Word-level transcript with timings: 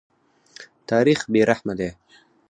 تاریخ 0.89 1.19
بې 1.31 1.41
رحمه 1.49 1.73
دی. 1.79 1.89